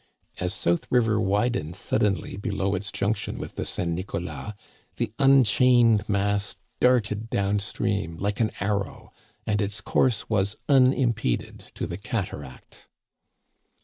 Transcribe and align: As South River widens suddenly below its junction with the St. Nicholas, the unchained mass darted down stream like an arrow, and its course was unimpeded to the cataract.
As 0.39 0.51
South 0.55 0.87
River 0.89 1.19
widens 1.21 1.77
suddenly 1.77 2.35
below 2.35 2.73
its 2.73 2.91
junction 2.91 3.37
with 3.37 3.53
the 3.53 3.67
St. 3.67 3.87
Nicholas, 3.91 4.53
the 4.95 5.13
unchained 5.19 6.09
mass 6.09 6.55
darted 6.79 7.29
down 7.29 7.59
stream 7.59 8.17
like 8.17 8.39
an 8.39 8.49
arrow, 8.59 9.11
and 9.45 9.61
its 9.61 9.79
course 9.79 10.27
was 10.27 10.55
unimpeded 10.67 11.65
to 11.75 11.85
the 11.85 11.97
cataract. 11.99 12.89